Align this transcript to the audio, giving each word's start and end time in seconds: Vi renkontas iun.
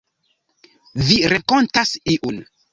Vi 1.09 1.19
renkontas 1.35 1.95
iun. 2.33 2.45